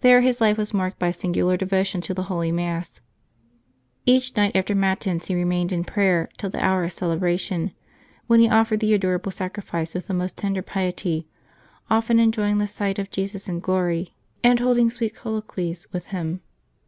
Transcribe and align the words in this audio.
There 0.00 0.20
his 0.22 0.40
life 0.40 0.58
was 0.58 0.74
marked 0.74 0.98
by 0.98 1.06
a 1.06 1.12
singular 1.12 1.56
devotion 1.56 2.00
to 2.00 2.12
the 2.12 2.24
Holy 2.24 2.50
Mass. 2.50 3.00
Each 4.04 4.34
night 4.36 4.56
after 4.56 4.74
Matins 4.74 5.26
he 5.26 5.34
remained 5.36 5.70
in 5.70 5.84
prayer 5.84 6.28
till 6.38 6.50
the 6.50 6.58
hour 6.64 6.82
of 6.82 6.90
celebration, 6.92 7.70
when 8.26 8.40
he 8.40 8.48
offered 8.48 8.80
the 8.80 8.92
Adorable 8.94 9.30
Sacrifice 9.30 9.94
with 9.94 10.08
the 10.08 10.12
most 10.12 10.36
tender 10.36 10.62
piety, 10.62 11.28
often 11.88 12.18
enjoying 12.18 12.58
the 12.58 12.66
sight 12.66 12.98
of 12.98 13.12
Jesus 13.12 13.48
in 13.48 13.60
glory, 13.60 14.12
and 14.42 14.58
holding 14.58 14.90
sweet 14.90 15.14
colloquies 15.14 15.86
with 15.92 16.06
Him. 16.06 16.40